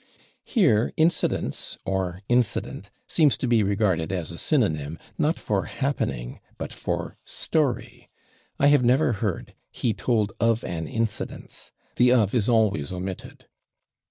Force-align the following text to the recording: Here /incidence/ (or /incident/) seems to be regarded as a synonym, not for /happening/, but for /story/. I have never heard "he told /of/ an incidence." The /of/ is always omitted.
Here 0.43 0.93
/incidence/ 0.97 1.77
(or 1.85 2.23
/incident/) 2.27 2.89
seems 3.07 3.37
to 3.37 3.47
be 3.47 3.61
regarded 3.61 4.11
as 4.11 4.31
a 4.31 4.37
synonym, 4.39 4.97
not 5.19 5.37
for 5.37 5.67
/happening/, 5.67 6.39
but 6.57 6.73
for 6.73 7.17
/story/. 7.23 8.07
I 8.57 8.65
have 8.65 8.83
never 8.83 9.13
heard 9.13 9.53
"he 9.69 9.93
told 9.93 10.31
/of/ 10.41 10.63
an 10.63 10.87
incidence." 10.87 11.71
The 11.97 12.09
/of/ 12.09 12.33
is 12.33 12.49
always 12.49 12.91
omitted. 12.91 13.45